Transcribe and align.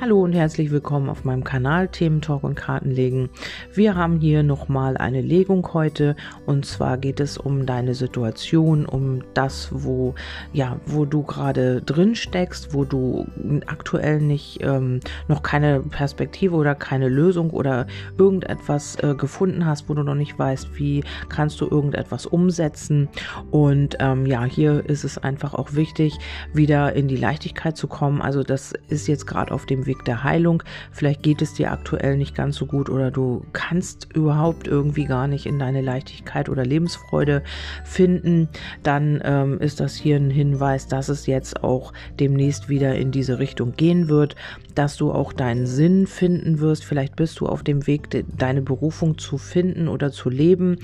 Hallo 0.00 0.22
und 0.22 0.32
herzlich 0.32 0.70
willkommen 0.70 1.10
auf 1.10 1.26
meinem 1.26 1.44
Kanal 1.44 1.86
Themen 1.88 2.22
Talk 2.22 2.42
und 2.42 2.54
Kartenlegen. 2.54 3.28
Wir 3.74 3.96
haben 3.96 4.18
hier 4.18 4.42
nochmal 4.42 4.96
eine 4.96 5.20
Legung 5.20 5.74
heute 5.74 6.16
und 6.46 6.64
zwar 6.64 6.96
geht 6.96 7.20
es 7.20 7.36
um 7.36 7.66
deine 7.66 7.94
Situation, 7.94 8.86
um 8.86 9.22
das, 9.34 9.68
wo 9.70 10.14
ja, 10.54 10.80
wo 10.86 11.04
du 11.04 11.22
gerade 11.22 11.82
drin 11.82 12.14
steckst, 12.14 12.72
wo 12.72 12.86
du 12.86 13.26
aktuell 13.66 14.22
nicht 14.22 14.62
ähm, 14.62 15.00
noch 15.28 15.42
keine 15.42 15.80
Perspektive 15.80 16.54
oder 16.54 16.74
keine 16.74 17.10
Lösung 17.10 17.50
oder 17.50 17.86
irgendetwas 18.16 18.96
äh, 19.02 19.14
gefunden 19.14 19.66
hast, 19.66 19.90
wo 19.90 19.92
du 19.92 20.02
noch 20.02 20.14
nicht 20.14 20.38
weißt, 20.38 20.78
wie 20.78 21.04
kannst 21.28 21.60
du 21.60 21.68
irgendetwas 21.68 22.24
umsetzen. 22.24 23.10
Und 23.50 23.98
ähm, 24.00 24.24
ja, 24.24 24.44
hier 24.44 24.82
ist 24.88 25.04
es 25.04 25.18
einfach 25.18 25.52
auch 25.52 25.74
wichtig, 25.74 26.16
wieder 26.54 26.94
in 26.94 27.06
die 27.06 27.16
Leichtigkeit 27.16 27.76
zu 27.76 27.86
kommen. 27.86 28.22
Also 28.22 28.42
das 28.42 28.72
ist 28.88 29.06
jetzt 29.06 29.26
gerade 29.26 29.52
auf 29.52 29.66
dem 29.66 29.84
Weg 29.84 29.89
Weg 29.90 30.04
der 30.04 30.22
Heilung. 30.22 30.62
Vielleicht 30.92 31.24
geht 31.24 31.42
es 31.42 31.54
dir 31.54 31.72
aktuell 31.72 32.16
nicht 32.16 32.36
ganz 32.36 32.56
so 32.56 32.66
gut 32.66 32.88
oder 32.88 33.10
du 33.10 33.44
kannst 33.52 34.06
überhaupt 34.14 34.68
irgendwie 34.68 35.04
gar 35.04 35.26
nicht 35.26 35.46
in 35.46 35.58
deine 35.58 35.80
Leichtigkeit 35.80 36.48
oder 36.48 36.64
Lebensfreude 36.64 37.42
finden. 37.84 38.48
Dann 38.84 39.20
ähm, 39.24 39.58
ist 39.58 39.80
das 39.80 39.96
hier 39.96 40.16
ein 40.16 40.30
Hinweis, 40.30 40.86
dass 40.86 41.08
es 41.08 41.26
jetzt 41.26 41.64
auch 41.64 41.92
demnächst 42.20 42.68
wieder 42.68 42.94
in 42.94 43.10
diese 43.10 43.40
Richtung 43.40 43.72
gehen 43.72 44.08
wird, 44.08 44.36
dass 44.74 44.96
du 44.96 45.10
auch 45.10 45.32
deinen 45.32 45.66
Sinn 45.66 46.06
finden 46.06 46.60
wirst. 46.60 46.84
Vielleicht 46.84 47.16
bist 47.16 47.40
du 47.40 47.46
auf 47.46 47.64
dem 47.64 47.86
Weg, 47.88 48.24
deine 48.38 48.62
Berufung 48.62 49.18
zu 49.18 49.38
finden 49.38 49.88
oder 49.88 50.12
zu 50.12 50.30
leben. 50.30 50.76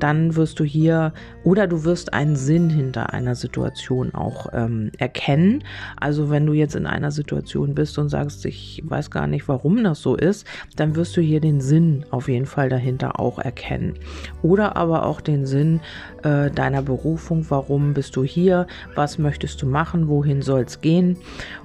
Dann 0.00 0.34
wirst 0.34 0.58
du 0.58 0.64
hier 0.64 1.12
oder 1.44 1.68
du 1.68 1.84
wirst 1.84 2.12
einen 2.12 2.34
Sinn 2.34 2.70
hinter 2.70 3.12
einer 3.12 3.36
Situation 3.36 4.14
auch 4.14 4.48
ähm, 4.52 4.90
erkennen. 4.98 5.62
Also 5.96 6.30
wenn 6.30 6.46
du 6.46 6.52
jetzt 6.52 6.74
in 6.74 6.86
einer 6.86 7.12
Situation 7.12 7.74
bist 7.74 7.98
und 7.98 8.08
sagst, 8.08 8.42
ich 8.48 8.82
weiß 8.84 9.10
gar 9.10 9.26
nicht, 9.26 9.46
warum 9.46 9.84
das 9.84 10.02
so 10.02 10.16
ist, 10.16 10.46
dann 10.76 10.96
wirst 10.96 11.16
du 11.16 11.20
hier 11.20 11.40
den 11.40 11.60
Sinn 11.60 12.04
auf 12.10 12.28
jeden 12.28 12.46
Fall 12.46 12.68
dahinter 12.68 13.20
auch 13.20 13.38
erkennen. 13.38 13.94
Oder 14.42 14.76
aber 14.76 15.06
auch 15.06 15.20
den 15.20 15.46
Sinn 15.46 15.80
äh, 16.22 16.50
deiner 16.50 16.82
Berufung, 16.82 17.46
warum 17.50 17.94
bist 17.94 18.16
du 18.16 18.24
hier, 18.24 18.66
was 18.94 19.18
möchtest 19.18 19.62
du 19.62 19.66
machen, 19.66 20.08
wohin 20.08 20.42
soll 20.42 20.62
es 20.62 20.80
gehen. 20.80 21.18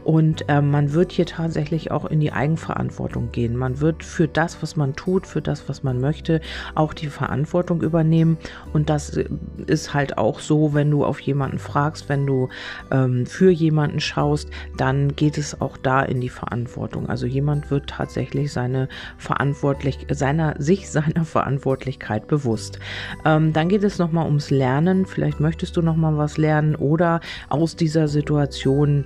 Und 0.03 0.47
äh, 0.49 0.61
man 0.61 0.93
wird 0.93 1.13
hier 1.13 1.25
tatsächlich 1.25 1.91
auch 1.91 2.05
in 2.05 2.19
die 2.19 2.33
Eigenverantwortung 2.33 3.31
gehen. 3.31 3.55
Man 3.55 3.79
wird 3.79 4.03
für 4.03 4.27
das, 4.27 4.61
was 4.61 4.75
man 4.75 4.95
tut, 4.95 5.25
für 5.25 5.41
das, 5.41 5.69
was 5.69 5.83
man 5.83 6.01
möchte, 6.01 6.41
auch 6.75 6.93
die 6.93 7.07
Verantwortung 7.07 7.81
übernehmen. 7.81 8.37
Und 8.73 8.89
das 8.89 9.15
äh, 9.15 9.25
ist 9.67 9.93
halt 9.93 10.17
auch 10.17 10.39
so, 10.39 10.73
wenn 10.73 10.91
du 10.91 11.05
auf 11.05 11.19
jemanden 11.21 11.59
fragst, 11.59 12.09
wenn 12.09 12.25
du 12.25 12.49
ähm, 12.91 13.25
für 13.25 13.49
jemanden 13.49 14.01
schaust, 14.01 14.49
dann 14.77 15.15
geht 15.15 15.37
es 15.37 15.61
auch 15.61 15.77
da 15.77 16.03
in 16.03 16.19
die 16.19 16.29
Verantwortung. 16.29 16.72
Verantwortung. 16.73 17.07
Also 17.09 17.25
jemand 17.25 17.71
wird 17.71 17.87
tatsächlich 17.87 18.51
seine 18.51 18.87
verantwortlich, 19.17 20.07
seiner, 20.11 20.55
sich 20.59 20.89
seiner 20.89 21.25
Verantwortlichkeit 21.33 22.27
bewusst. 22.27 22.79
Ähm, 23.25 23.53
dann 23.53 23.69
geht 23.69 23.83
es 23.83 23.99
nochmal 23.99 24.25
ums 24.25 24.49
Lernen. 24.49 25.05
Vielleicht 25.05 25.39
möchtest 25.39 25.77
du 25.77 25.81
nochmal 25.81 26.17
was 26.17 26.37
lernen 26.37 26.75
oder 26.75 27.21
aus 27.49 27.75
dieser 27.75 28.07
Situation 28.07 29.05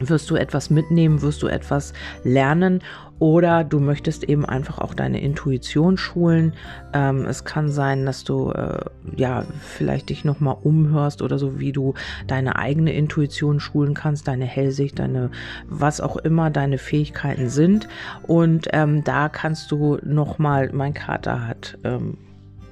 wirst 0.00 0.30
du 0.30 0.36
etwas 0.36 0.70
mitnehmen, 0.70 1.22
wirst 1.22 1.42
du 1.42 1.48
etwas 1.48 1.92
lernen 2.24 2.80
oder 3.18 3.64
du 3.64 3.80
möchtest 3.80 4.24
eben 4.24 4.44
einfach 4.44 4.78
auch 4.78 4.94
deine 4.94 5.20
Intuition 5.20 5.96
schulen. 5.96 6.52
Ähm, 6.92 7.24
es 7.26 7.44
kann 7.44 7.68
sein, 7.68 8.06
dass 8.06 8.22
du 8.24 8.52
äh, 8.52 8.80
ja 9.16 9.44
vielleicht 9.60 10.10
dich 10.10 10.24
nochmal 10.24 10.56
umhörst 10.62 11.22
oder 11.22 11.38
so, 11.38 11.58
wie 11.58 11.72
du 11.72 11.94
deine 12.26 12.56
eigene 12.56 12.92
Intuition 12.92 13.58
schulen 13.58 13.94
kannst, 13.94 14.28
deine 14.28 14.44
Hellsicht, 14.44 14.98
deine 14.98 15.30
was 15.68 16.00
auch 16.00 16.16
immer 16.16 16.50
deine 16.50 16.78
Fähigkeiten 16.78 17.48
sind. 17.48 17.88
Und 18.22 18.68
ähm, 18.72 19.02
da 19.02 19.28
kannst 19.28 19.70
du 19.72 19.98
nochmal, 20.04 20.70
mein 20.72 20.94
Kater 20.94 21.46
hat 21.46 21.76
ähm, 21.82 22.18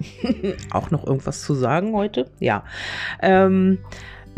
auch 0.70 0.90
noch 0.90 1.06
irgendwas 1.06 1.42
zu 1.42 1.54
sagen 1.54 1.94
heute. 1.94 2.26
Ja. 2.38 2.64
Ähm, 3.20 3.78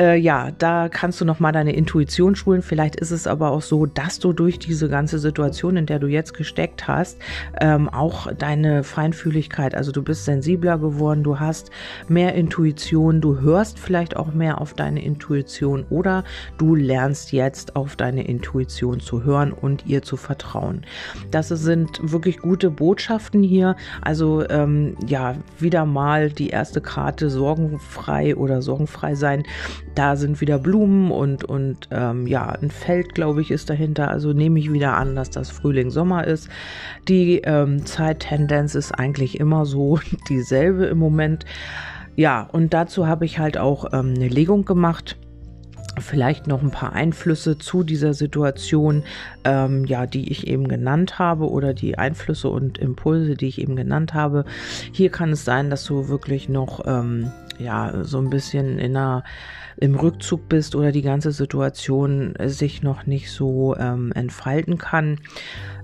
äh, 0.01 0.17
ja, 0.17 0.51
da 0.59 0.89
kannst 0.89 1.21
du 1.21 1.25
nochmal 1.25 1.53
deine 1.53 1.73
Intuition 1.73 2.37
schulen. 2.37 2.63
Vielleicht 2.63 2.97
ist 2.97 3.11
es 3.11 3.27
aber 3.27 3.51
auch 3.51 3.63
so, 3.63 3.87
dass 3.87 4.19
du 4.19 4.33
durch 4.33 4.59
diese 4.59 4.89
ganze 4.89 5.19
Situation, 5.19 5.77
in 5.77 5.87
der 5.87 5.99
du 5.99 6.07
jetzt 6.07 6.35
gesteckt 6.35 6.87
hast, 6.87 7.19
ähm, 7.61 7.89
auch 7.89 8.33
deine 8.33 8.85
Feinfühligkeit, 8.85 9.75
also 9.75 9.91
du 9.91 10.03
bist 10.03 10.25
sensibler 10.25 10.79
geworden, 10.79 11.25
du 11.25 11.41
hast 11.41 11.71
mehr 12.09 12.35
Intuition, 12.35 13.21
du 13.21 13.41
hörst 13.41 13.79
vielleicht 13.79 14.17
auch 14.17 14.33
mehr 14.33 14.61
auf 14.61 14.75
deine 14.75 15.05
Intuition 15.05 15.85
oder 15.91 16.25
du 16.59 16.75
lernst 16.75 17.33
jetzt 17.33 17.75
auf 17.75 17.97
deine 17.97 18.27
Intuition 18.27 19.01
zu 19.01 19.25
hören 19.25 19.53
und 19.53 19.87
ihr 19.87 20.03
zu 20.03 20.17
vertrauen. 20.17 20.83
Das 21.31 21.49
sind 21.49 22.01
wirklich 22.03 22.39
gute 22.39 22.71
Botschaften 22.71 23.43
hier. 23.43 23.75
Also 24.01 24.49
ähm, 24.49 24.97
ja, 25.07 25.35
wieder 25.59 25.87
mal 25.87 26.31
die 26.31 26.51
erste 26.51 26.81
Karte 26.81 27.31
sorgenfrei 27.31 28.37
oder 28.37 28.63
sorgenfrei 28.63 29.15
sein 29.15 29.43
da 29.95 30.17
sind 30.17 30.41
wieder 30.41 30.59
Blumen 30.59 31.11
und, 31.11 31.45
und 31.45 31.89
ähm, 31.91 32.27
ja, 32.27 32.47
ein 32.49 32.71
Feld, 32.71 33.15
glaube 33.15 33.41
ich, 33.41 33.51
ist 33.51 33.71
dahinter. 33.71 34.09
Also 34.09 34.33
nehme 34.33 34.59
ich 34.59 34.73
wieder 34.73 34.97
an, 34.97 35.17
dass 35.17 35.31
das 35.31 35.51
Frühling, 35.51 35.91
Sommer 35.91 36.27
ist. 36.27 36.49
Die 37.09 37.39
ähm, 37.39 37.85
Zeittendenz 37.87 38.75
ist 38.75 38.93
eigentlich 38.93 39.41
immer 39.41 39.67
so 39.67 39.99
dieselbe 40.29 40.87
im 40.87 40.99
Moment. 40.99 41.45
Ja, 42.17 42.49
und 42.51 42.75
dazu 42.75 43.07
habe 43.07 43.25
ich 43.25 43.39
halt 43.39 43.59
auch 43.59 43.93
ähm, 43.93 44.15
eine 44.17 44.29
Legung 44.29 44.65
gemacht 44.65 45.17
vielleicht 46.01 46.47
noch 46.47 46.63
ein 46.63 46.71
paar 46.71 46.93
Einflüsse 46.93 47.59
zu 47.59 47.83
dieser 47.83 48.15
Situation, 48.15 49.03
ähm, 49.45 49.85
ja, 49.85 50.07
die 50.07 50.31
ich 50.31 50.47
eben 50.47 50.69
genannt 50.69 51.19
habe 51.19 51.51
oder 51.51 51.75
die 51.75 51.99
Einflüsse 51.99 52.49
und 52.49 52.79
Impulse, 52.79 53.35
die 53.35 53.49
ich 53.49 53.61
eben 53.61 53.77
genannt 53.77 54.15
habe. 54.15 54.45
Hier 54.93 55.11
kann 55.11 55.31
es 55.31 55.45
sein, 55.45 55.71
dass 55.71 55.85
du 55.85 56.09
wirklich 56.09 56.49
noch 56.49 56.87
ähm, 56.87 57.33
ja 57.59 58.05
so 58.05 58.19
ein 58.19 58.31
bisschen 58.31 58.79
in 58.79 58.97
einer 58.97 59.25
im 59.81 59.95
Rückzug 59.95 60.49
bist 60.49 60.75
oder 60.75 60.93
die 60.93 61.03
ganze 61.03 61.33
Situation 61.33 62.35
sich 62.45 62.83
noch 62.83 63.07
nicht 63.07 63.31
so 63.31 63.77
ähm, 63.77 64.13
entfalten 64.13 64.79
kann. 64.79 65.19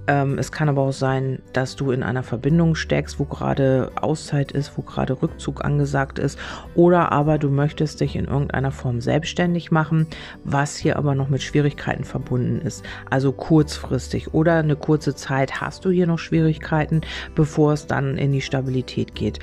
Ähm, 0.06 0.38
es 0.38 0.52
kann 0.52 0.68
aber 0.68 0.82
auch 0.82 0.92
sein, 0.92 1.40
dass 1.52 1.76
du 1.76 1.90
in 1.90 2.02
einer 2.02 2.22
Verbindung 2.22 2.74
steckst, 2.74 3.18
wo 3.18 3.24
gerade 3.24 3.90
Auszeit 4.00 4.52
ist, 4.52 4.76
wo 4.76 4.82
gerade 4.82 5.22
Rückzug 5.22 5.64
angesagt 5.64 6.18
ist. 6.18 6.38
Oder 6.74 7.12
aber 7.12 7.38
du 7.38 7.48
möchtest 7.48 8.00
dich 8.00 8.16
in 8.16 8.26
irgendeiner 8.26 8.70
Form 8.70 9.00
selbstständig 9.00 9.70
machen, 9.70 10.06
was 10.44 10.76
hier 10.76 10.96
aber 10.96 11.14
noch 11.14 11.28
mit 11.28 11.42
Schwierigkeiten 11.42 12.04
verbunden 12.04 12.60
ist. 12.60 12.84
Also 13.08 13.32
kurzfristig 13.32 14.34
oder 14.34 14.56
eine 14.56 14.76
kurze 14.76 15.14
Zeit 15.14 15.60
hast 15.60 15.84
du 15.84 15.90
hier 15.90 16.06
noch 16.06 16.18
Schwierigkeiten, 16.18 17.00
bevor 17.34 17.72
es 17.72 17.86
dann 17.86 18.18
in 18.18 18.32
die 18.32 18.42
Stabilität 18.42 19.14
geht. 19.14 19.38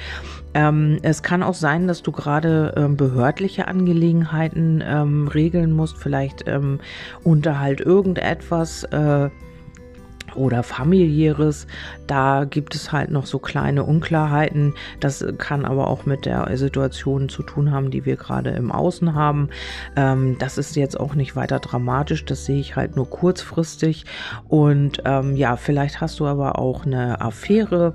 Ähm, 0.54 1.00
es 1.02 1.24
kann 1.24 1.44
auch 1.44 1.54
sein, 1.54 1.88
dass 1.88 2.04
du 2.04 2.12
gerade 2.12 2.74
ähm, 2.76 2.98
behördliche 2.98 3.68
Angelegenheiten 3.68 4.41
ähm, 4.86 5.28
regeln 5.28 5.72
musst, 5.72 5.98
vielleicht 5.98 6.48
ähm, 6.48 6.80
Unterhalt 7.24 7.82
irgendetwas. 7.82 8.84
Äh, 8.86 9.30
oder 10.36 10.64
familiäres. 10.64 11.68
Da 12.08 12.46
gibt 12.46 12.76
es 12.76 12.92
halt 12.92 13.12
noch 13.12 13.26
so 13.26 13.40
kleine 13.40 13.84
Unklarheiten. 13.84 14.74
Das 15.00 15.26
kann 15.38 15.66
aber 15.66 15.88
auch 15.88 16.06
mit 16.06 16.26
der 16.26 16.58
Situation 16.58 17.30
zu 17.30 17.44
tun 17.44 17.72
haben, 17.72 17.92
die 17.92 18.06
wir 18.06 18.16
gerade 18.16 18.52
im 18.52 18.72
Außen 18.72 19.16
haben. 19.16 19.50
Ähm, 19.96 20.38
das 20.40 20.58
ist 20.58 20.76
jetzt 20.76 21.00
auch 21.00 21.16
nicht 21.16 21.36
weiter 21.36 21.60
dramatisch. 21.60 22.26
Das 22.26 22.46
sehe 22.46 22.60
ich 22.60 22.76
halt 22.76 22.96
nur 22.96 23.10
kurzfristig. 23.10 24.06
Und 24.48 25.02
ähm, 25.06 25.36
ja, 25.36 25.56
vielleicht 25.56 26.02
hast 26.02 26.20
du 26.20 26.26
aber 26.26 26.60
auch 26.60 26.86
eine 26.86 27.22
Affäre. 27.22 27.94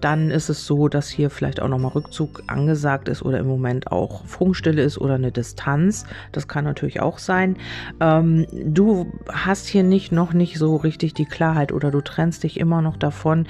Dann 0.00 0.30
ist 0.30 0.48
es 0.48 0.66
so, 0.66 0.88
dass 0.88 1.08
hier 1.08 1.30
vielleicht 1.30 1.60
auch 1.60 1.68
nochmal 1.68 1.92
Rückzug 1.92 2.42
angesagt 2.46 3.08
ist 3.08 3.22
oder 3.22 3.38
im 3.38 3.46
Moment 3.46 3.92
auch 3.92 4.24
Funkstille 4.24 4.82
ist 4.82 4.98
oder 4.98 5.14
eine 5.14 5.32
Distanz. 5.32 6.04
Das 6.32 6.48
kann 6.48 6.64
natürlich 6.64 7.00
auch 7.00 7.18
sein. 7.18 7.56
Ähm, 8.00 8.46
du 8.52 9.12
hast 9.32 9.66
hier 9.66 9.82
nicht 9.82 10.12
noch 10.12 10.32
nicht 10.32 10.58
so 10.58 10.76
richtig 10.76 11.14
die 11.14 11.24
Klarheit 11.24 11.72
oder 11.78 11.92
du 11.92 12.00
trennst 12.00 12.42
dich 12.42 12.58
immer 12.58 12.82
noch 12.82 12.96
davon, 12.96 13.46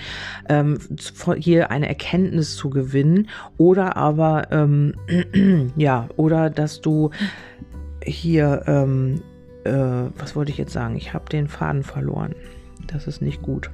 ähm, 0.49 0.79
hier 1.39 1.71
eine 1.71 1.89
Erkenntnis 1.89 2.57
zu 2.57 2.69
gewinnen 2.69 3.29
oder 3.57 3.97
aber, 3.97 4.53
ähm, 4.53 4.95
ja, 5.77 6.09
oder 6.17 6.51
dass 6.51 6.83
du 6.83 7.11
hier, 8.05 8.65
ähm, 8.67 9.23
äh, 9.65 9.73
was 10.19 10.37
wollte 10.37 10.51
ich 10.51 10.59
jetzt 10.59 10.73
sagen? 10.73 10.95
Ich 10.97 11.15
habe 11.15 11.29
den 11.31 11.49
Faden 11.49 11.83
verloren. 11.83 12.35
Das 12.87 13.07
ist 13.07 13.23
nicht 13.23 13.43
gut. 13.43 13.71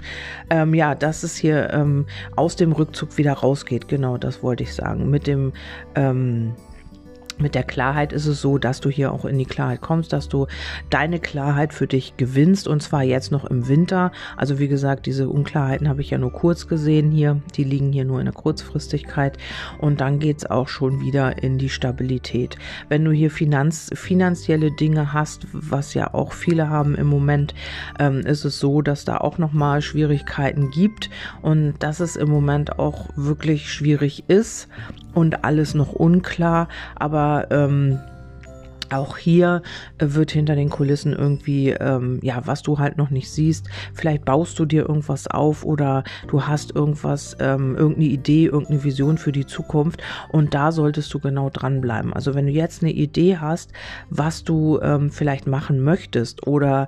ähm, 0.50 0.74
ja, 0.74 0.94
dass 0.94 1.22
es 1.22 1.36
hier 1.36 1.70
ähm, 1.72 2.06
aus 2.36 2.56
dem 2.56 2.72
Rückzug 2.72 3.18
wieder 3.18 3.32
rausgeht. 3.32 3.88
Genau, 3.88 4.16
das 4.16 4.42
wollte 4.42 4.62
ich 4.62 4.74
sagen. 4.74 5.10
Mit 5.10 5.26
dem, 5.26 5.52
ähm, 5.94 6.54
mit 7.40 7.54
der 7.54 7.62
Klarheit 7.62 8.12
ist 8.12 8.26
es 8.26 8.40
so, 8.40 8.58
dass 8.58 8.80
du 8.80 8.90
hier 8.90 9.12
auch 9.12 9.24
in 9.24 9.38
die 9.38 9.44
Klarheit 9.44 9.80
kommst, 9.80 10.12
dass 10.12 10.28
du 10.28 10.46
deine 10.90 11.20
Klarheit 11.20 11.72
für 11.72 11.86
dich 11.86 12.16
gewinnst 12.16 12.68
und 12.68 12.82
zwar 12.82 13.02
jetzt 13.02 13.32
noch 13.32 13.44
im 13.44 13.68
Winter. 13.68 14.12
Also 14.36 14.58
wie 14.58 14.68
gesagt, 14.68 15.06
diese 15.06 15.28
Unklarheiten 15.28 15.88
habe 15.88 16.00
ich 16.00 16.10
ja 16.10 16.18
nur 16.18 16.32
kurz 16.32 16.66
gesehen 16.66 17.10
hier. 17.10 17.40
Die 17.56 17.64
liegen 17.64 17.92
hier 17.92 18.04
nur 18.04 18.18
in 18.18 18.26
der 18.26 18.34
Kurzfristigkeit 18.34 19.38
und 19.78 20.00
dann 20.00 20.18
geht 20.18 20.38
es 20.38 20.50
auch 20.50 20.68
schon 20.68 21.00
wieder 21.00 21.42
in 21.42 21.58
die 21.58 21.68
Stabilität. 21.68 22.56
Wenn 22.88 23.04
du 23.04 23.10
hier 23.10 23.30
Finanz, 23.30 23.90
finanzielle 23.94 24.70
Dinge 24.72 25.12
hast, 25.12 25.46
was 25.52 25.94
ja 25.94 26.14
auch 26.14 26.32
viele 26.32 26.68
haben 26.68 26.94
im 26.94 27.06
Moment, 27.06 27.54
ähm, 27.98 28.20
ist 28.20 28.44
es 28.44 28.58
so, 28.58 28.82
dass 28.82 29.04
da 29.04 29.18
auch 29.18 29.38
nochmal 29.38 29.82
Schwierigkeiten 29.82 30.70
gibt 30.70 31.10
und 31.42 31.74
dass 31.78 32.00
es 32.00 32.16
im 32.16 32.28
Moment 32.28 32.78
auch 32.78 33.08
wirklich 33.16 33.72
schwierig 33.72 34.24
ist 34.28 34.68
und 35.18 35.44
alles 35.44 35.74
noch 35.74 35.92
unklar, 35.92 36.68
aber 36.94 37.48
ähm, 37.50 37.98
auch 38.90 39.18
hier 39.18 39.62
äh, 39.98 40.06
wird 40.10 40.30
hinter 40.30 40.54
den 40.54 40.70
Kulissen 40.70 41.12
irgendwie, 41.12 41.70
ähm, 41.70 42.20
ja, 42.22 42.40
was 42.44 42.62
du 42.62 42.78
halt 42.78 42.96
noch 42.96 43.10
nicht 43.10 43.30
siehst. 43.30 43.68
Vielleicht 43.92 44.24
baust 44.24 44.58
du 44.60 44.64
dir 44.64 44.88
irgendwas 44.88 45.26
auf 45.26 45.64
oder 45.64 46.04
du 46.28 46.46
hast 46.46 46.74
irgendwas, 46.74 47.36
ähm, 47.40 47.76
irgendeine 47.76 48.06
Idee, 48.06 48.46
irgendeine 48.46 48.84
Vision 48.84 49.18
für 49.18 49.32
die 49.32 49.44
Zukunft 49.44 50.02
und 50.30 50.54
da 50.54 50.70
solltest 50.70 51.12
du 51.12 51.18
genau 51.18 51.50
dranbleiben. 51.50 52.12
Also 52.12 52.34
wenn 52.34 52.46
du 52.46 52.52
jetzt 52.52 52.82
eine 52.82 52.92
Idee 52.92 53.38
hast, 53.38 53.72
was 54.08 54.44
du 54.44 54.78
ähm, 54.80 55.10
vielleicht 55.10 55.48
machen 55.48 55.80
möchtest 55.80 56.46
oder 56.46 56.86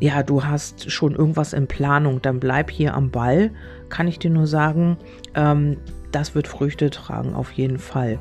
ja, 0.00 0.22
du 0.22 0.44
hast 0.44 0.90
schon 0.90 1.14
irgendwas 1.14 1.54
in 1.54 1.66
Planung, 1.66 2.20
dann 2.20 2.40
bleib 2.40 2.70
hier 2.70 2.94
am 2.94 3.10
Ball, 3.10 3.50
kann 3.88 4.06
ich 4.06 4.18
dir 4.18 4.30
nur 4.30 4.46
sagen. 4.46 4.98
Ähm, 5.34 5.78
das 6.14 6.34
wird 6.34 6.46
Früchte 6.48 6.90
tragen, 6.90 7.34
auf 7.34 7.52
jeden 7.52 7.78
Fall. 7.78 8.18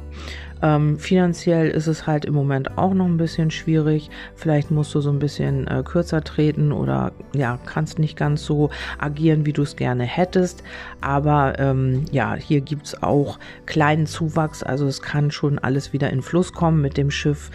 Ähm, 0.63 0.97
finanziell 0.97 1.69
ist 1.69 1.87
es 1.87 2.07
halt 2.07 2.23
im 2.23 2.33
Moment 2.33 2.77
auch 2.77 2.93
noch 2.93 3.05
ein 3.05 3.17
bisschen 3.17 3.51
schwierig. 3.51 4.09
Vielleicht 4.35 4.71
musst 4.71 4.95
du 4.95 5.01
so 5.01 5.11
ein 5.11 5.19
bisschen 5.19 5.67
äh, 5.67 5.83
kürzer 5.83 6.23
treten 6.23 6.71
oder 6.71 7.11
ja, 7.35 7.59
kannst 7.65 7.99
nicht 7.99 8.17
ganz 8.17 8.45
so 8.45 8.69
agieren, 8.97 9.45
wie 9.45 9.51
du 9.51 9.61
es 9.61 9.75
gerne 9.75 10.05
hättest. 10.05 10.63
Aber 11.01 11.59
ähm, 11.59 12.05
ja, 12.11 12.35
hier 12.35 12.61
gibt 12.61 12.85
es 12.87 13.03
auch 13.03 13.39
kleinen 13.65 14.07
Zuwachs. 14.07 14.63
Also 14.63 14.87
es 14.87 15.01
kann 15.01 15.31
schon 15.31 15.59
alles 15.59 15.91
wieder 15.91 16.09
in 16.09 16.21
Fluss 16.21 16.53
kommen 16.53 16.81
mit 16.81 16.95
dem 16.95 17.11
Schiff 17.11 17.51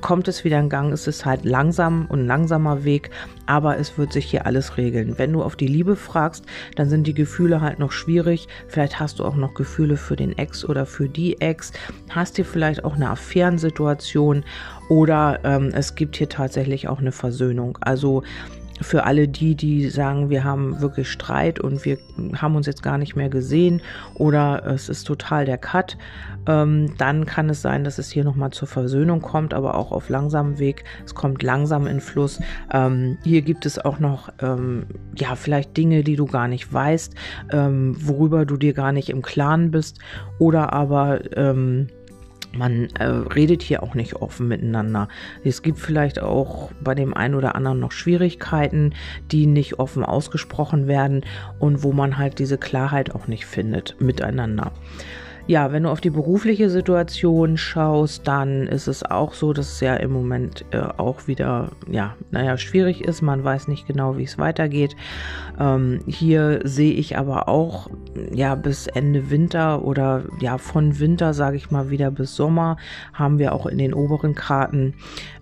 kommt 0.00 0.28
es 0.28 0.44
wieder 0.44 0.58
in 0.58 0.68
Gang. 0.68 0.92
Es 0.92 1.06
ist 1.06 1.24
halt 1.24 1.44
langsam 1.44 2.06
und 2.08 2.26
langsamer 2.26 2.84
Weg, 2.84 3.10
aber 3.46 3.78
es 3.78 3.98
wird 3.98 4.12
sich 4.12 4.26
hier 4.26 4.46
alles 4.46 4.76
regeln. 4.76 5.18
Wenn 5.18 5.32
du 5.32 5.42
auf 5.42 5.56
die 5.56 5.66
Liebe 5.66 5.96
fragst, 5.96 6.44
dann 6.76 6.88
sind 6.88 7.06
die 7.06 7.14
Gefühle 7.14 7.60
halt 7.60 7.78
noch 7.78 7.92
schwierig. 7.92 8.48
Vielleicht 8.68 9.00
hast 9.00 9.18
du 9.18 9.24
auch 9.24 9.36
noch 9.36 9.54
Gefühle 9.54 9.96
für 9.96 10.16
den 10.16 10.36
Ex 10.38 10.64
oder 10.64 10.86
für 10.86 11.08
die 11.08 11.40
Ex. 11.40 11.72
Hast 12.08 12.38
dir 12.38 12.44
vielleicht 12.44 12.84
auch 12.84 12.94
eine 12.94 13.10
Affärensituation 13.10 14.44
oder 14.88 15.40
ähm, 15.44 15.70
es 15.72 15.94
gibt 15.94 16.16
hier 16.16 16.28
tatsächlich 16.28 16.88
auch 16.88 16.98
eine 16.98 17.12
Versöhnung. 17.12 17.78
Also 17.80 18.22
für 18.80 19.04
alle 19.04 19.28
die, 19.28 19.54
die 19.54 19.88
sagen, 19.90 20.30
wir 20.30 20.44
haben 20.44 20.80
wirklich 20.80 21.10
Streit 21.10 21.60
und 21.60 21.84
wir 21.84 21.98
haben 22.34 22.56
uns 22.56 22.66
jetzt 22.66 22.82
gar 22.82 22.98
nicht 22.98 23.16
mehr 23.16 23.28
gesehen 23.28 23.82
oder 24.14 24.66
es 24.66 24.88
ist 24.88 25.04
total 25.04 25.44
der 25.44 25.58
Cut, 25.58 25.96
ähm, 26.46 26.94
dann 26.96 27.26
kann 27.26 27.50
es 27.50 27.62
sein, 27.62 27.84
dass 27.84 27.98
es 27.98 28.10
hier 28.10 28.24
nochmal 28.24 28.50
zur 28.50 28.68
Versöhnung 28.68 29.20
kommt, 29.20 29.52
aber 29.54 29.74
auch 29.74 29.92
auf 29.92 30.08
langsamem 30.08 30.58
Weg. 30.58 30.84
Es 31.04 31.14
kommt 31.14 31.42
langsam 31.42 31.86
in 31.86 32.00
Fluss. 32.00 32.40
Ähm, 32.72 33.18
hier 33.22 33.42
gibt 33.42 33.66
es 33.66 33.78
auch 33.78 33.98
noch, 33.98 34.30
ähm, 34.40 34.86
ja, 35.16 35.34
vielleicht 35.34 35.76
Dinge, 35.76 36.02
die 36.02 36.16
du 36.16 36.26
gar 36.26 36.48
nicht 36.48 36.72
weißt, 36.72 37.14
ähm, 37.52 37.94
worüber 37.98 38.46
du 38.46 38.56
dir 38.56 38.72
gar 38.72 38.92
nicht 38.92 39.10
im 39.10 39.22
Klaren 39.22 39.70
bist 39.70 39.98
oder 40.38 40.72
aber, 40.72 41.36
ähm, 41.36 41.88
man 42.52 42.88
äh, 42.98 43.04
redet 43.04 43.62
hier 43.62 43.82
auch 43.82 43.94
nicht 43.94 44.16
offen 44.16 44.48
miteinander. 44.48 45.08
Es 45.44 45.62
gibt 45.62 45.78
vielleicht 45.78 46.20
auch 46.20 46.70
bei 46.82 46.94
dem 46.94 47.14
einen 47.14 47.34
oder 47.34 47.54
anderen 47.54 47.80
noch 47.80 47.92
Schwierigkeiten, 47.92 48.94
die 49.30 49.46
nicht 49.46 49.78
offen 49.78 50.04
ausgesprochen 50.04 50.86
werden 50.86 51.24
und 51.58 51.82
wo 51.82 51.92
man 51.92 52.18
halt 52.18 52.38
diese 52.38 52.58
Klarheit 52.58 53.14
auch 53.14 53.28
nicht 53.28 53.46
findet 53.46 54.00
miteinander. 54.00 54.72
Ja, 55.50 55.72
wenn 55.72 55.82
du 55.82 55.88
auf 55.88 56.00
die 56.00 56.10
berufliche 56.10 56.70
Situation 56.70 57.56
schaust, 57.56 58.28
dann 58.28 58.68
ist 58.68 58.86
es 58.86 59.02
auch 59.02 59.34
so, 59.34 59.52
dass 59.52 59.72
es 59.72 59.80
ja 59.80 59.96
im 59.96 60.12
Moment 60.12 60.64
äh, 60.70 60.78
auch 60.78 61.26
wieder, 61.26 61.72
ja, 61.90 62.14
naja, 62.30 62.56
schwierig 62.56 63.02
ist. 63.02 63.20
Man 63.20 63.42
weiß 63.42 63.66
nicht 63.66 63.84
genau, 63.88 64.16
wie 64.16 64.22
es 64.22 64.38
weitergeht. 64.38 64.94
Ähm, 65.58 66.02
hier 66.06 66.60
sehe 66.62 66.92
ich 66.92 67.18
aber 67.18 67.48
auch, 67.48 67.90
ja, 68.32 68.54
bis 68.54 68.86
Ende 68.86 69.28
Winter 69.30 69.84
oder 69.84 70.22
ja, 70.38 70.56
von 70.56 71.00
Winter, 71.00 71.34
sage 71.34 71.56
ich 71.56 71.72
mal, 71.72 71.90
wieder 71.90 72.12
bis 72.12 72.36
Sommer 72.36 72.76
haben 73.12 73.40
wir 73.40 73.52
auch 73.52 73.66
in 73.66 73.78
den 73.78 73.92
oberen 73.92 74.36
Karten. 74.36 74.94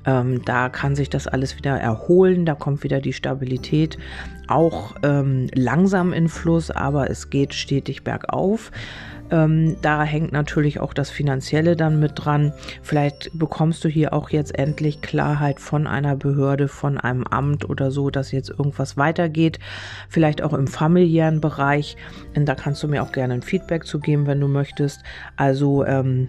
Ähm, 0.06 0.40
da 0.46 0.70
kann 0.70 0.96
sich 0.96 1.10
das 1.10 1.26
alles 1.26 1.58
wieder 1.58 1.78
erholen, 1.78 2.46
da 2.46 2.54
kommt 2.54 2.82
wieder 2.82 3.02
die 3.02 3.12
Stabilität 3.12 3.98
auch 4.46 4.94
ähm, 5.02 5.48
langsam 5.54 6.14
in 6.14 6.28
Fluss, 6.28 6.70
aber 6.70 7.10
es 7.10 7.28
geht 7.28 7.52
stetig 7.52 8.04
bergauf. 8.04 8.72
Ähm, 9.30 9.76
da 9.82 10.02
hängt 10.02 10.32
natürlich 10.32 10.80
auch 10.80 10.92
das 10.92 11.10
Finanzielle 11.10 11.76
dann 11.76 12.00
mit 12.00 12.12
dran. 12.14 12.52
Vielleicht 12.82 13.30
bekommst 13.38 13.84
du 13.84 13.88
hier 13.88 14.12
auch 14.12 14.30
jetzt 14.30 14.58
endlich 14.58 15.00
Klarheit 15.00 15.60
von 15.60 15.86
einer 15.86 16.16
Behörde, 16.16 16.68
von 16.68 16.98
einem 16.98 17.24
Amt 17.24 17.68
oder 17.68 17.90
so, 17.90 18.10
dass 18.10 18.32
jetzt 18.32 18.50
irgendwas 18.50 18.96
weitergeht. 18.96 19.58
Vielleicht 20.08 20.42
auch 20.42 20.52
im 20.52 20.66
familiären 20.66 21.40
Bereich. 21.40 21.96
Und 22.34 22.46
da 22.46 22.54
kannst 22.54 22.82
du 22.82 22.88
mir 22.88 23.02
auch 23.02 23.12
gerne 23.12 23.34
ein 23.34 23.42
Feedback 23.42 23.84
zu 23.84 24.00
geben, 24.00 24.26
wenn 24.26 24.40
du 24.40 24.48
möchtest. 24.48 25.02
Also 25.36 25.84
ähm, 25.84 26.28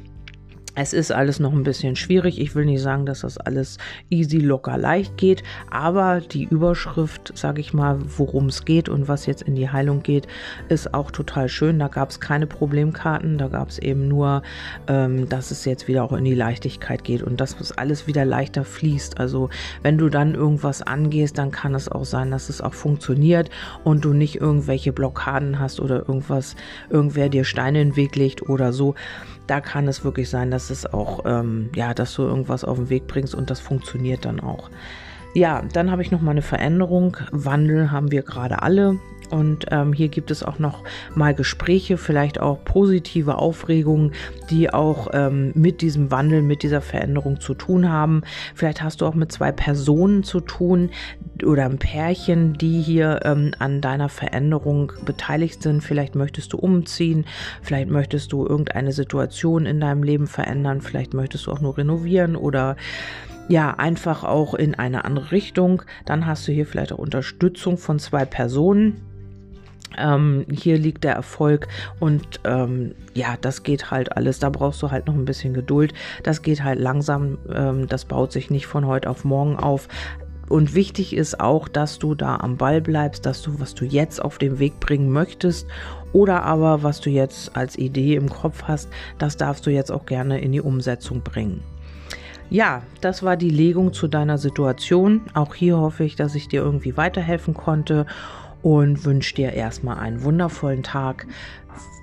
es 0.82 0.94
ist 0.94 1.12
alles 1.12 1.42
noch 1.42 1.52
ein 1.52 1.64
bisschen 1.64 1.98
schwierig. 1.98 2.40
Ich 2.40 2.56
will 2.56 2.64
nicht 2.64 2.82
sagen, 2.82 3.06
dass 3.06 3.20
das 3.20 3.38
alles 3.38 3.78
easy, 4.10 4.38
locker, 4.38 4.78
leicht 4.78 5.18
geht, 5.18 5.44
aber 5.70 6.22
die 6.22 6.46
Überschrift, 6.46 7.38
sage 7.38 7.60
ich 7.60 7.74
mal, 7.74 8.00
worum 8.18 8.46
es 8.46 8.64
geht 8.64 8.88
und 8.88 9.10
was 9.10 9.26
jetzt 9.26 9.42
in 9.42 9.56
die 9.56 9.70
Heilung 9.70 10.04
geht, 10.04 10.26
ist 10.70 10.94
auch 10.94 11.12
total 11.12 11.50
schön. 11.50 11.80
Da 11.80 11.90
gab 11.90 12.12
es 12.12 12.22
keine 12.22 12.48
Problemkarten, 12.48 13.38
da 13.38 13.50
gab 13.50 13.68
es 13.68 13.80
eben 13.80 14.08
nur, 14.08 14.42
ähm, 14.88 15.28
dass 15.28 15.52
es 15.52 15.66
jetzt 15.66 15.90
wieder 15.90 16.06
auch 16.06 16.14
in 16.14 16.24
die 16.24 16.34
Leichtigkeit 16.34 17.04
geht 17.04 17.24
und 17.24 17.42
dass 17.42 17.60
es 17.60 17.74
alles 17.74 18.08
wieder 18.08 18.24
leichter 18.24 18.64
fließt. 18.64 19.20
Also 19.20 19.50
wenn 19.84 19.98
du 19.98 20.08
dann 20.08 20.34
irgendwas 20.34 20.82
angehst, 20.82 21.38
dann 21.38 21.52
kann 21.52 21.76
es 21.76 21.90
auch 21.90 22.06
sein, 22.06 22.32
dass 22.32 22.48
es 22.48 22.62
auch 22.62 22.74
funktioniert 22.74 23.50
und 23.84 24.06
du 24.06 24.14
nicht 24.14 24.38
irgendwelche 24.40 24.94
Blockaden 24.94 25.60
hast 25.60 25.82
oder 25.82 26.08
irgendwas, 26.08 26.56
irgendwer 26.90 27.28
dir 27.28 27.44
Steine 27.44 27.82
in 27.82 27.90
den 27.90 27.96
Weg 27.98 28.16
legt 28.16 28.48
oder 28.48 28.72
so 28.72 28.96
da 29.50 29.62
kann 29.62 29.88
es 29.88 30.04
wirklich 30.04 30.30
sein, 30.30 30.52
es 30.70 30.92
auch, 30.92 31.22
ähm, 31.26 31.70
ja, 31.76 31.94
dass 31.94 32.14
du 32.16 32.24
irgendwas 32.24 32.64
auf 32.64 32.78
den 32.78 32.90
Weg 32.90 33.08
bringst 33.08 33.36
und 33.36 33.50
das 33.50 33.60
funktioniert 33.60 34.26
dann 34.26 34.40
auch. 34.40 34.70
Ja, 35.34 35.62
dann 35.74 35.92
habe 35.92 36.02
ich 36.02 36.12
noch 36.12 36.22
mal 36.22 36.32
eine 36.32 36.42
Veränderung. 36.42 37.18
Wandel 37.32 37.92
haben 37.92 38.12
wir 38.12 38.24
gerade 38.24 38.62
alle. 38.62 38.98
Und 39.30 39.66
ähm, 39.72 39.94
hier 39.94 40.10
gibt 40.10 40.32
es 40.32 40.44
auch 40.44 40.60
noch 40.60 40.84
mal 41.16 41.34
Gespräche, 41.34 41.98
vielleicht 41.98 42.40
auch 42.40 42.64
positive 42.64 43.38
Aufregungen, 43.38 44.14
die 44.50 44.74
auch 44.74 45.10
ähm, 45.14 45.52
mit 45.56 45.82
diesem 45.82 46.12
Wandel, 46.12 46.42
mit 46.42 46.64
dieser 46.64 46.82
Veränderung 46.82 47.40
zu 47.40 47.54
tun 47.54 47.90
haben. 47.90 48.24
Vielleicht 48.56 48.82
hast 48.82 49.02
du 49.02 49.06
auch 49.06 49.16
mit 49.16 49.32
zwei 49.32 49.52
Personen 49.52 50.24
zu 50.24 50.40
tun 50.40 50.90
oder 51.46 51.66
ein 51.66 51.78
Pärchen, 51.78 52.54
die 52.54 52.82
hier 52.82 53.22
ähm, 53.24 53.52
an 53.60 53.82
deiner 53.82 54.10
Veränderung 54.10 54.92
beteiligt 55.06 55.64
sind. 55.64 55.84
Vielleicht 55.84 56.16
möchtest 56.16 56.54
du 56.54 56.58
umziehen, 56.58 57.26
vielleicht 57.62 57.90
möchtest 57.90 58.32
du 58.32 58.46
irgendeine 58.46 58.92
Situation 58.92 59.66
in 59.66 59.80
deinem 59.80 60.04
Leben 60.04 60.28
verändern, 60.28 60.82
vielleicht 60.82 61.14
möchtest 61.14 61.48
du 61.48 61.52
auch 61.52 61.62
nur 61.62 61.78
renovieren 61.78 62.36
oder 62.36 62.76
ja, 63.50 63.72
einfach 63.72 64.24
auch 64.24 64.54
in 64.54 64.76
eine 64.76 65.06
andere 65.06 65.32
Richtung. 65.32 65.82
Dann 66.06 66.28
hast 66.28 66.48
du 66.48 66.52
hier 66.52 66.68
vielleicht 66.68 66.94
auch 66.94 67.00
Unterstützung 67.00 67.78
von 67.78 67.98
zwei 67.98 68.24
Personen. 68.24 69.02
Ähm, 69.98 70.46
hier 70.52 70.78
liegt 70.78 71.04
der 71.04 71.14
Erfolg 71.14 71.68
und 72.00 72.40
ähm, 72.46 72.94
ja, 73.14 73.36
das 73.42 73.64
geht 73.64 73.92
halt 73.92 74.16
alles. 74.16 74.40
Da 74.40 74.50
brauchst 74.50 74.82
du 74.82 74.92
halt 74.92 75.08
noch 75.08 75.16
ein 75.16 75.26
bisschen 75.26 75.54
Geduld. 75.54 75.94
Das 76.24 76.42
geht 76.42 76.64
halt 76.64 76.80
langsam. 76.80 77.38
Ähm, 77.54 77.88
das 77.88 78.06
baut 78.06 78.32
sich 78.32 78.50
nicht 78.50 78.68
von 78.68 78.86
heute 78.86 79.10
auf 79.10 79.26
morgen 79.26 79.58
auf. 79.58 79.88
Und 80.48 80.74
wichtig 80.74 81.16
ist 81.16 81.40
auch, 81.40 81.68
dass 81.68 82.00
du 82.00 82.16
da 82.16 82.38
am 82.38 82.58
Ball 82.58 82.82
bleibst, 82.82 83.26
dass 83.26 83.44
du, 83.44 83.60
was 83.60 83.76
du 83.76 83.86
jetzt 83.86 84.20
auf 84.20 84.40
den 84.40 84.58
Weg 84.58 84.80
bringen 84.80 85.12
möchtest 85.12 85.68
oder 86.12 86.44
aber 86.44 86.82
was 86.82 87.02
du 87.02 87.12
jetzt 87.12 87.56
als 87.56 87.78
Idee 87.78 88.16
im 88.16 88.30
Kopf 88.30 88.64
hast, 88.64 88.90
das 89.20 89.38
darfst 89.38 89.68
du 89.68 89.70
jetzt 89.70 89.92
auch 89.92 90.08
gerne 90.08 90.42
in 90.42 90.52
die 90.52 90.62
Umsetzung 90.62 91.22
bringen. 91.22 91.62
Ja, 92.50 92.82
das 93.00 93.22
war 93.22 93.38
die 93.38 93.52
Legung 93.52 93.94
zu 93.94 94.08
deiner 94.08 94.40
Situation. 94.40 95.22
Auch 95.36 95.54
hier 95.54 95.78
hoffe 95.78 96.04
ich, 96.04 96.16
dass 96.16 96.34
ich 96.34 96.48
dir 96.48 96.62
irgendwie 96.62 96.98
weiterhelfen 96.98 97.54
konnte 97.54 98.08
und 98.62 99.06
wünsche 99.06 99.36
dir 99.36 99.54
erstmal 99.54 100.00
einen 100.00 100.24
wundervollen 100.24 100.84
Tag. 100.84 101.28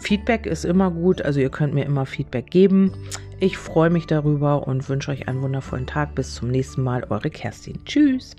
Feedback 0.01 0.47
ist 0.47 0.65
immer 0.65 0.91
gut, 0.91 1.23
also 1.23 1.41
ihr 1.41 1.51
könnt 1.51 1.75
mir 1.75 1.85
immer 1.85 2.07
Feedback 2.07 2.51
geben. 2.51 2.93
Ich 3.39 3.59
freue 3.59 3.91
mich 3.91 4.07
darüber 4.07 4.67
und 4.67 4.89
wünsche 4.89 5.11
euch 5.11 5.29
einen 5.29 5.43
wundervollen 5.43 5.87
Tag. 5.87 6.15
Bis 6.15 6.35
zum 6.35 6.51
nächsten 6.51 6.83
Mal, 6.83 7.05
eure 7.11 7.31
Kerstin. 7.31 7.85
Tschüss. 7.85 8.35